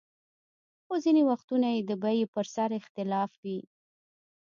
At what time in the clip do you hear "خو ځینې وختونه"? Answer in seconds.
0.83-1.67